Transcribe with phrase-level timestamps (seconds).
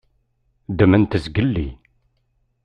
[0.71, 1.69] Ddmen-t zgelli.